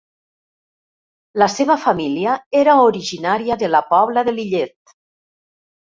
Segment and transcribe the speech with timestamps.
[1.41, 4.99] La seva família era originària de la Pobla de Lillet.